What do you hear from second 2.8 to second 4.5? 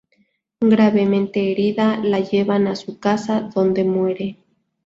casa, donde muere.